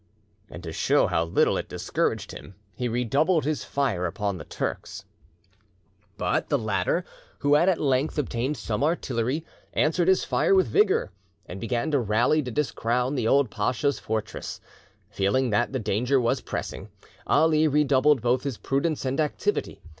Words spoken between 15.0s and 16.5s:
Feeling that the danger was